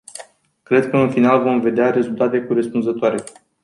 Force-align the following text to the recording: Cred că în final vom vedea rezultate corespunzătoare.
Cred 0.63 0.89
că 0.89 0.97
în 0.97 1.09
final 1.11 1.41
vom 1.43 1.59
vedea 1.61 1.89
rezultate 1.91 2.43
corespunzătoare. 2.45 3.23